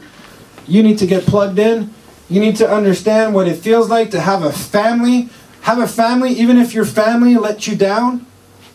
[0.66, 1.94] you need to get plugged in.
[2.30, 5.28] You need to understand what it feels like to have a family.
[5.64, 8.26] Have a family, even if your family let you down,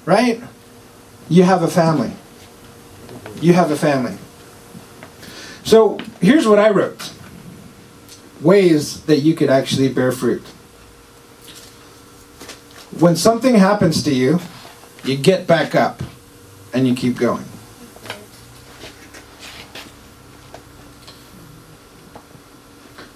[0.04, 0.42] right?
[1.30, 2.12] You have a family.
[3.40, 4.18] You have a family.
[5.64, 7.14] So here's what I wrote.
[8.42, 10.44] Ways that you could actually bear fruit
[12.98, 14.40] when something happens to you,
[15.04, 16.02] you get back up
[16.74, 17.44] and you keep going.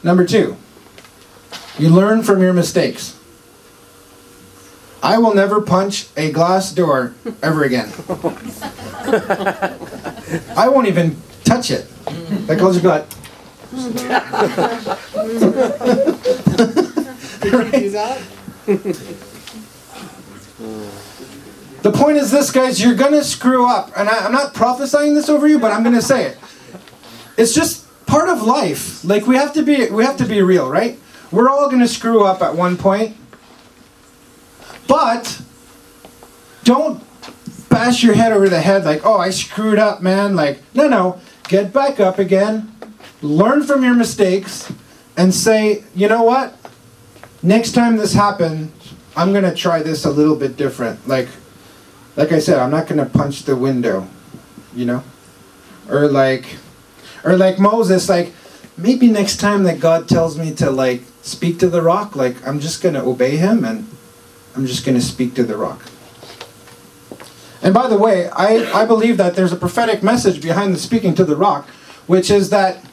[0.04, 0.56] Number two,
[1.78, 3.18] you learn from your mistakes.
[5.02, 7.92] I will never punch a glass door ever again.
[10.56, 11.88] I won't even touch it.
[12.46, 13.08] Just be like,
[17.42, 18.22] Do that?
[21.82, 23.90] The point is this, guys, you're gonna screw up.
[23.96, 26.38] And I, I'm not prophesying this over you, but I'm gonna say it.
[27.36, 29.04] It's just part of life.
[29.04, 30.98] Like we have to be we have to be real, right?
[31.32, 33.16] We're all gonna screw up at one point.
[34.86, 35.40] But
[36.64, 37.02] don't
[37.68, 40.36] bash your head over the head like, oh I screwed up, man.
[40.36, 41.20] Like, no no.
[41.48, 42.72] Get back up again,
[43.20, 44.72] learn from your mistakes,
[45.16, 46.56] and say, you know what?
[47.42, 48.70] Next time this happens,
[49.16, 51.06] I'm gonna try this a little bit different.
[51.06, 51.28] Like
[52.16, 54.08] like I said, I'm not gonna punch the window,
[54.74, 55.02] you know?
[55.88, 56.56] Or like
[57.24, 58.32] or like Moses, like
[58.76, 62.60] maybe next time that God tells me to like speak to the rock, like I'm
[62.60, 63.86] just gonna obey him and
[64.56, 65.82] I'm just gonna speak to the rock.
[67.62, 71.14] And by the way, I, I believe that there's a prophetic message behind the speaking
[71.14, 71.68] to the rock,
[72.08, 72.84] which is that,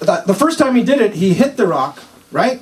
[0.00, 2.60] that the first time he did it, he hit the rock, right?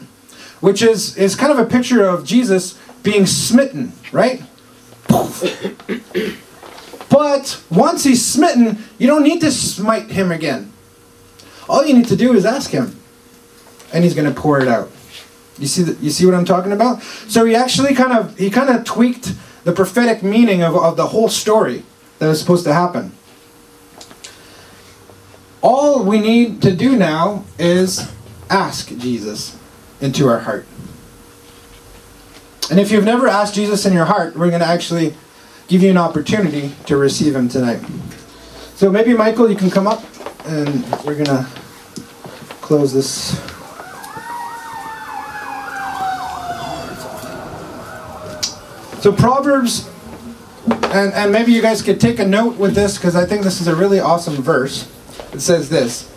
[0.60, 4.42] Which is, is kind of a picture of Jesus being smitten, right?
[7.08, 10.72] But once he's smitten, you don't need to smite him again.
[11.68, 12.98] All you need to do is ask him,
[13.92, 14.90] and he's going to pour it out.
[15.58, 17.02] You see, the, you see what I'm talking about?
[17.02, 19.32] So he actually kind of he kind of tweaked
[19.64, 21.82] the prophetic meaning of, of the whole story
[22.18, 23.12] that was supposed to happen.
[25.62, 28.12] All we need to do now is
[28.50, 29.58] ask Jesus
[30.06, 30.66] into our heart.
[32.70, 35.14] And if you've never asked Jesus in your heart, we're going to actually
[35.68, 37.84] give you an opportunity to receive him tonight.
[38.76, 40.04] So maybe Michael, you can come up
[40.46, 41.46] and we're going to
[42.60, 43.38] close this.
[49.02, 49.88] So Proverbs,
[50.66, 53.60] and, and maybe you guys could take a note with this because I think this
[53.60, 54.90] is a really awesome verse.
[55.32, 56.12] It says this.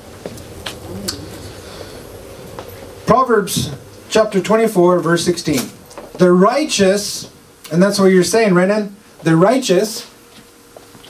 [3.10, 3.72] Proverbs
[4.12, 5.62] chapter 24, verse 16.
[6.20, 7.34] The righteous,
[7.72, 10.02] and that's what you're saying, Renan, the righteous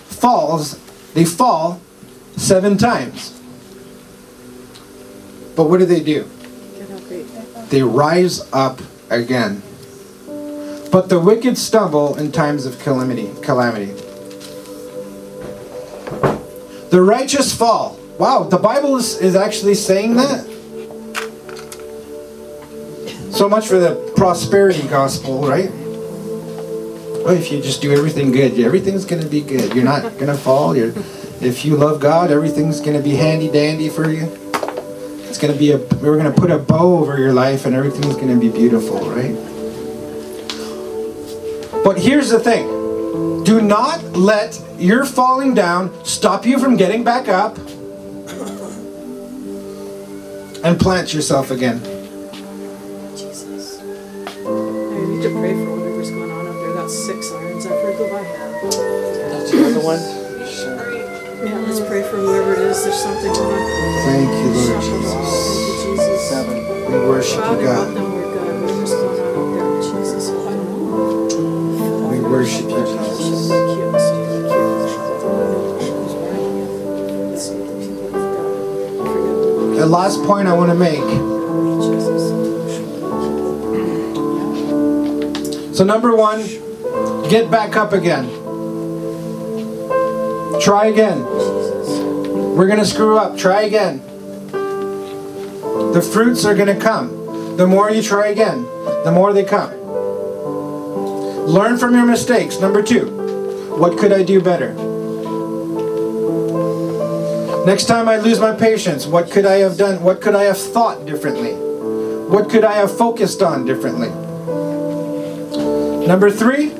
[0.05, 0.79] falls,
[1.13, 1.81] they fall
[2.37, 3.37] seven times.
[5.57, 6.23] But what do they do?
[7.67, 9.61] They rise up again.
[10.93, 13.29] But the wicked stumble in times of calamity.
[13.41, 13.91] Calamity.
[16.91, 17.99] The righteous fall.
[18.17, 20.48] Wow, the Bible is, is actually saying that.
[23.39, 25.71] So much for the prosperity gospel, right?
[27.23, 29.73] Well, if you just do everything good, everything's going to be good.
[29.73, 30.75] You're not going to fall.
[30.75, 30.91] You're,
[31.39, 34.23] if you love God, everything's going to be handy dandy for you.
[35.23, 35.77] It's going to be a.
[35.77, 38.99] We're going to put a bow over your life, and everything's going to be beautiful,
[39.09, 39.33] right?
[41.81, 47.29] But here's the thing: do not let your falling down stop you from getting back
[47.29, 47.57] up
[50.61, 51.98] and plant yourself again.
[63.21, 65.29] Thank you, Lord Jesus.
[66.87, 67.87] We worship you, God.
[72.11, 73.49] We worship you, Jesus.
[79.77, 81.03] The last point I want to make
[85.79, 86.41] So, number one,
[87.29, 88.27] get back up again.
[90.59, 91.25] Try again.
[92.59, 93.37] We're going to screw up.
[93.37, 93.99] Try again.
[95.93, 97.55] The fruits are going to come.
[97.55, 98.63] The more you try again,
[99.05, 99.71] the more they come.
[101.47, 102.59] Learn from your mistakes.
[102.59, 104.73] Number two, what could I do better?
[107.65, 110.03] Next time I lose my patience, what could I have done?
[110.03, 111.53] What could I have thought differently?
[111.53, 114.09] What could I have focused on differently?
[116.05, 116.73] Number three,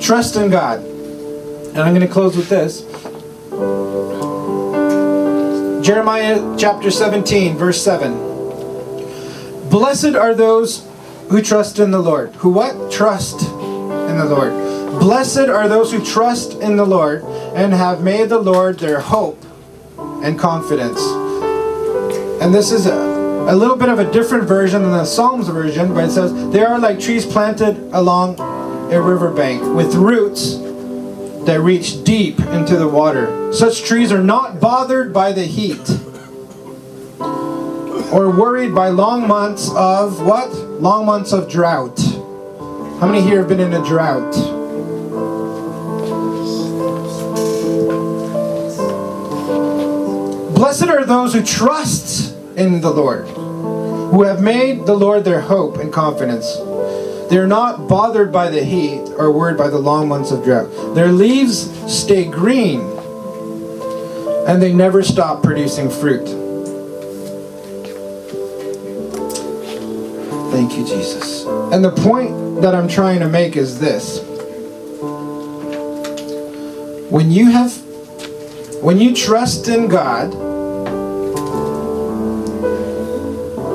[0.00, 0.80] trust in God.
[0.80, 2.82] And I'm going to close with this.
[5.90, 8.14] Jeremiah chapter 17, verse 7.
[9.68, 10.88] Blessed are those
[11.30, 12.32] who trust in the Lord.
[12.36, 12.92] Who what?
[12.92, 14.52] Trust in the Lord.
[15.00, 19.44] Blessed are those who trust in the Lord and have made the Lord their hope
[20.22, 21.00] and confidence.
[22.40, 25.92] And this is a, a little bit of a different version than the Psalms version,
[25.92, 28.38] but it says, They are like trees planted along
[28.92, 30.69] a riverbank with roots
[31.46, 33.52] that reach deep into the water.
[33.52, 35.88] Such trees are not bothered by the heat
[38.12, 40.52] or worried by long months of what?
[40.80, 41.98] Long months of drought.
[43.00, 44.32] How many here have been in a drought?
[50.54, 55.78] Blessed are those who trust in the Lord, who have made the Lord their hope
[55.78, 56.46] and confidence.
[57.30, 60.94] They're not bothered by the heat or worried by the long months of drought.
[60.96, 62.80] Their leaves stay green
[64.48, 66.26] and they never stop producing fruit.
[70.50, 71.46] Thank you, Jesus.
[71.72, 74.24] And the point that I'm trying to make is this.
[77.10, 77.72] When you have
[78.82, 80.34] when you trust in God,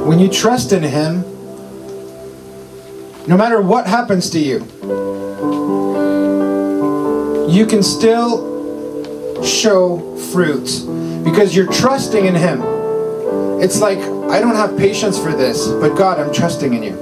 [0.05, 1.23] when you trust in him,
[3.27, 4.59] no matter what happens to you,
[7.49, 10.81] you can still show fruits
[11.23, 12.61] because you're trusting in him.
[13.61, 13.97] It's like,
[14.29, 16.95] I don't have patience for this, but God, I'm trusting in you.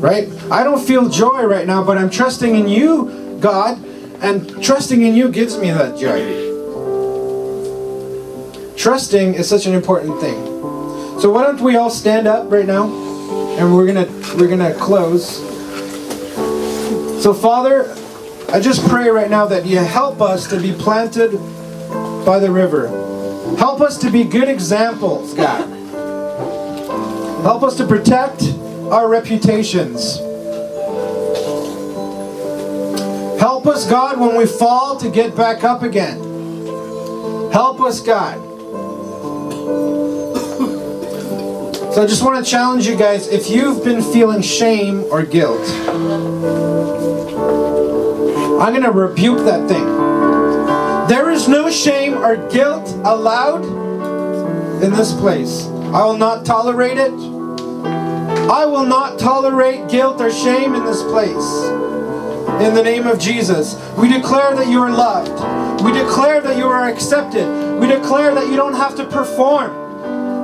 [0.00, 0.28] Right?
[0.50, 3.78] I don't feel joy right now, but I'm trusting in you, God,
[4.20, 6.42] and trusting in you gives me that joy.
[8.76, 10.44] Trusting is such an important thing.
[11.20, 13.01] So why don't we all stand up right now?
[13.58, 15.36] And we're gonna we're gonna close.
[17.22, 17.94] So Father,
[18.52, 21.32] I just pray right now that you help us to be planted
[22.24, 22.88] by the river.
[23.56, 25.68] Help us to be good examples, God.
[27.42, 28.42] Help us to protect
[28.90, 30.18] our reputations.
[33.40, 36.18] Help us, God, when we fall to get back up again.
[37.52, 38.51] Help us, God.
[41.92, 45.60] So I just want to challenge you guys if you've been feeling shame or guilt,
[48.58, 49.84] I'm going to rebuke that thing.
[51.06, 53.66] There is no shame or guilt allowed
[54.82, 55.66] in this place.
[55.92, 57.12] I will not tolerate it.
[57.12, 61.64] I will not tolerate guilt or shame in this place.
[62.66, 65.84] In the name of Jesus, we declare that you are loved.
[65.84, 67.46] We declare that you are accepted.
[67.78, 69.81] We declare that you don't have to perform.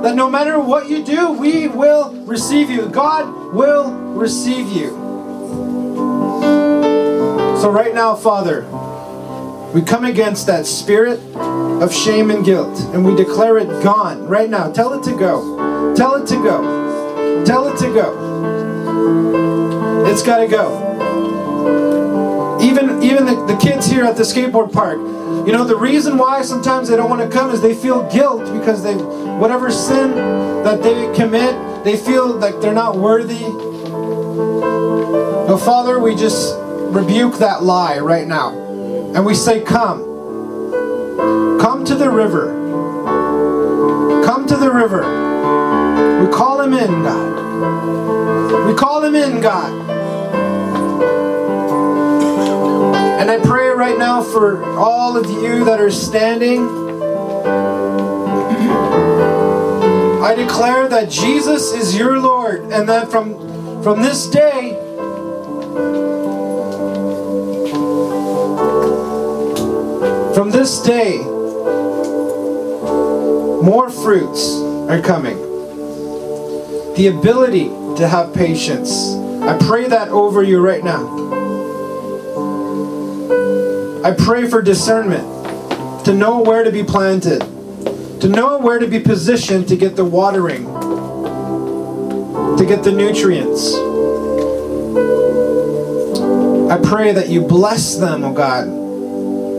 [0.03, 2.89] That no matter what you do, we will receive you.
[2.89, 4.89] God will receive you.
[7.59, 8.63] So, right now, Father,
[9.73, 14.49] we come against that spirit of shame and guilt and we declare it gone right
[14.49, 14.71] now.
[14.71, 15.93] Tell it to go.
[15.95, 17.43] Tell it to go.
[17.45, 20.05] Tell it to go.
[20.05, 20.87] It's got to go.
[22.61, 24.97] Even even the, the kids here at the skateboard park,
[25.45, 28.41] you know, the reason why sometimes they don't want to come is they feel guilt
[28.53, 30.15] because they whatever sin
[30.63, 33.43] that they commit, they feel like they're not worthy.
[35.47, 38.51] But Father, we just rebuke that lie right now.
[39.15, 40.05] And we say, Come.
[41.59, 42.53] Come to the river.
[44.25, 45.01] Come to the river.
[46.23, 48.67] We call him in, God.
[48.67, 49.98] We call him in, God.
[53.89, 56.61] Right now for all of you that are standing.
[60.21, 64.75] I declare that Jesus is your Lord and that from from this day
[70.35, 71.17] from this day
[73.63, 74.51] more fruits
[74.87, 75.37] are coming.
[76.95, 79.15] The ability to have patience.
[79.41, 81.28] I pray that over you right now.
[84.01, 87.41] I pray for discernment to know where to be planted,
[88.21, 90.63] to know where to be positioned to get the watering,
[92.57, 93.75] to get the nutrients.
[96.71, 98.67] I pray that you bless them, oh God,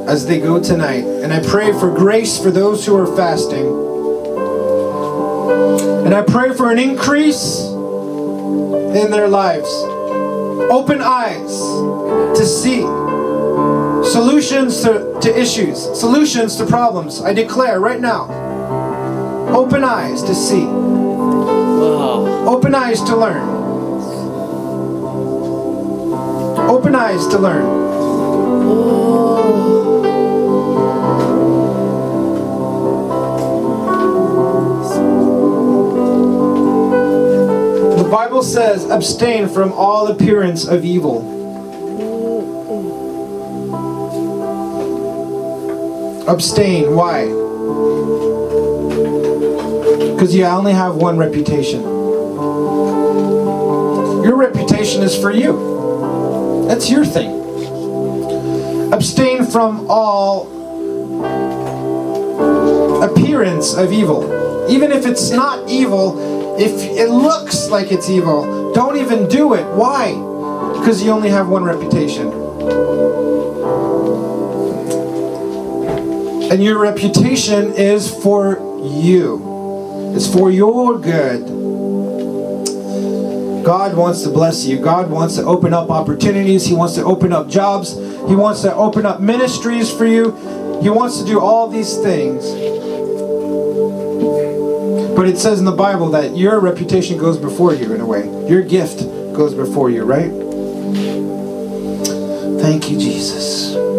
[0.08, 1.04] as they go tonight.
[1.04, 3.66] And I pray for grace for those who are fasting.
[6.06, 9.68] And I pray for an increase in their lives.
[10.70, 11.50] Open eyes
[12.38, 12.99] to see
[14.10, 17.22] solutions to, to issues, solutions to problems.
[17.22, 18.24] I declare right now.
[19.54, 20.64] Open eyes to see.
[20.64, 22.48] Wow.
[22.48, 23.48] Open eyes to learn.
[26.68, 27.90] Open eyes to learn.
[37.96, 41.39] The Bible says, abstain from all appearance of evil.
[46.30, 46.94] Abstain.
[46.94, 47.26] Why?
[50.12, 51.82] Because you only have one reputation.
[54.22, 56.66] Your reputation is for you.
[56.68, 57.32] That's your thing.
[58.92, 60.46] Abstain from all
[63.02, 64.68] appearance of evil.
[64.70, 69.66] Even if it's not evil, if it looks like it's evil, don't even do it.
[69.74, 70.12] Why?
[70.78, 72.49] Because you only have one reputation.
[76.50, 80.12] And your reputation is for you.
[80.16, 81.46] It's for your good.
[83.64, 84.80] God wants to bless you.
[84.80, 86.66] God wants to open up opportunities.
[86.66, 87.94] He wants to open up jobs.
[87.94, 90.32] He wants to open up ministries for you.
[90.82, 92.44] He wants to do all these things.
[95.14, 98.24] But it says in the Bible that your reputation goes before you in a way.
[98.48, 99.00] Your gift
[99.34, 100.32] goes before you, right?
[102.60, 103.89] Thank you, Jesus.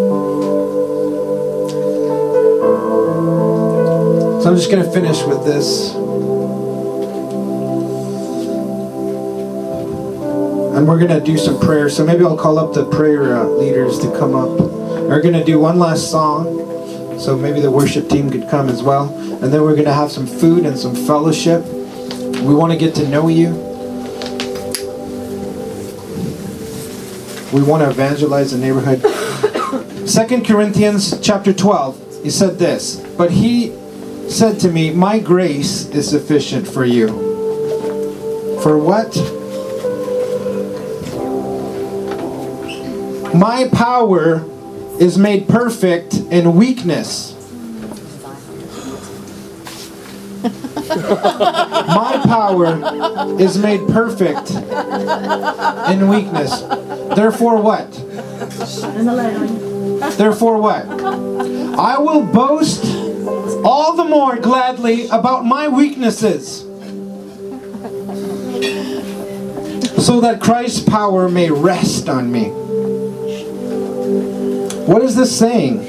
[4.51, 5.93] I'm just going to finish with this.
[10.75, 11.87] And we're going to do some prayer.
[11.87, 14.59] So maybe I'll call up the prayer uh, leaders to come up.
[14.59, 17.17] We're going to do one last song.
[17.17, 19.17] So maybe the worship team could come as well.
[19.41, 21.63] And then we're going to have some food and some fellowship.
[21.65, 23.51] We want to get to know you.
[27.53, 28.99] We want to evangelize the neighborhood.
[30.09, 33.79] Second Corinthians chapter 12, he said this, but he
[34.31, 37.07] said to me, My grace is sufficient for you.
[38.61, 39.15] For what?
[43.35, 44.45] My power
[44.99, 47.35] is made perfect in weakness.
[50.91, 56.61] My power is made perfect in weakness.
[57.15, 57.91] Therefore, what?
[60.17, 60.85] Therefore, what?
[61.77, 63.00] I will boast
[63.63, 66.61] all the more gladly about my weaknesses,
[70.03, 72.49] so that Christ's power may rest on me.
[74.85, 75.79] What is this saying?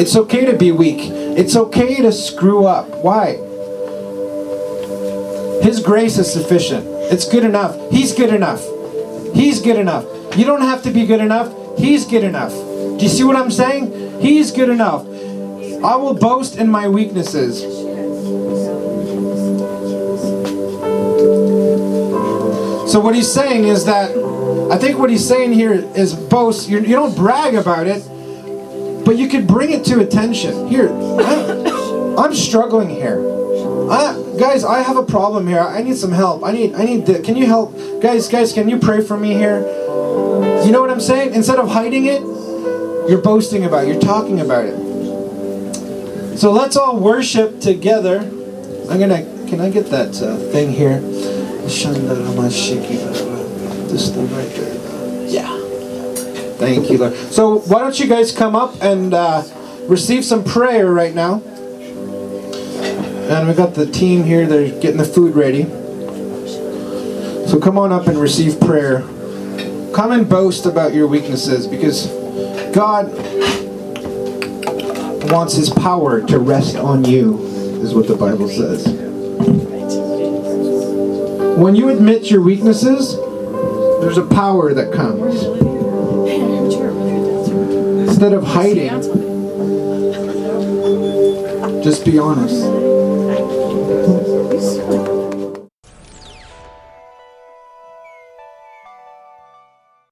[0.00, 1.10] It's okay to be weak.
[1.10, 2.88] It's okay to screw up.
[3.04, 3.36] Why?
[5.62, 6.86] His grace is sufficient.
[7.12, 7.76] It's good enough.
[7.90, 8.64] He's good enough.
[9.34, 10.06] He's good enough.
[10.36, 11.52] You don't have to be good enough.
[11.76, 12.52] He's good enough.
[12.52, 14.20] Do you see what I'm saying?
[14.20, 15.06] He's good enough.
[15.82, 17.62] I will boast in my weaknesses.
[22.90, 24.10] So what he's saying is that
[24.70, 26.68] I think what he's saying here is boast.
[26.68, 28.02] You're, you don't brag about it,
[29.06, 30.66] but you could bring it to attention.
[30.68, 33.20] Here, I'm, I'm struggling here.
[33.90, 35.60] I, guys, I have a problem here.
[35.60, 36.44] I need some help.
[36.44, 37.06] I need, I need.
[37.06, 38.28] The, can you help, guys?
[38.28, 39.60] Guys, can you pray for me here?
[40.64, 41.32] You know what I'm saying?
[41.32, 42.20] Instead of hiding it,
[43.08, 43.84] you're boasting about.
[43.84, 43.92] it.
[43.92, 44.89] You're talking about it.
[46.40, 48.20] So let's all worship together.
[48.20, 49.24] I'm gonna.
[49.46, 50.98] Can I get that uh, thing here?
[53.90, 55.26] This thing right there.
[55.26, 55.54] Yeah.
[56.56, 57.14] Thank you, Lord.
[57.14, 59.42] So why don't you guys come up and uh,
[59.86, 61.42] receive some prayer right now?
[63.28, 64.46] And we've got the team here.
[64.46, 65.64] They're getting the food ready.
[67.50, 69.02] So come on up and receive prayer.
[69.92, 72.06] Come and boast about your weaknesses because
[75.30, 77.38] Wants His power to rest on you,
[77.82, 78.84] is what the Bible says.
[81.56, 83.16] When you admit your weaknesses,
[84.00, 85.44] there's a power that comes.
[88.08, 88.88] Instead of hiding,
[91.82, 92.79] just be honest.